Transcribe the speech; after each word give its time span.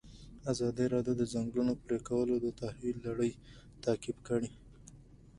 ازادي 0.51 0.85
راډیو 0.93 1.13
د 1.17 1.19
د 1.21 1.23
ځنګلونو 1.33 1.73
پرېکول 1.85 2.29
د 2.41 2.47
تحول 2.59 2.95
لړۍ 3.07 3.31
تعقیب 3.83 4.17
کړې. 4.27 4.49